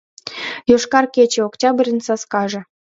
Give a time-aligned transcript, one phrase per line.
[0.71, 2.61] «ЙОШКАР КЕЧЕ»— ОКТЯБРЬЫН САСКАЖЕ